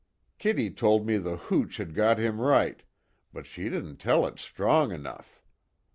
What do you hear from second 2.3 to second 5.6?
right but she didn't tell it strong enough.